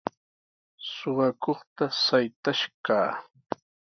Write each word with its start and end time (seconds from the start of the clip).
Suqakuqta 0.91 1.85
saytash 2.03 2.65
kaa. 2.85 3.11